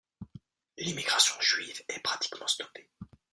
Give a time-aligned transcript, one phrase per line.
[0.79, 2.89] L’immigration juive est pratiquement stoppée.